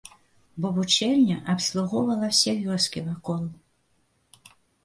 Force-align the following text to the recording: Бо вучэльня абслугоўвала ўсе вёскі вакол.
Бо 0.63 0.69
вучэльня 0.77 1.35
абслугоўвала 1.53 2.31
ўсе 2.33 2.57
вёскі 2.65 3.07
вакол. 3.11 3.43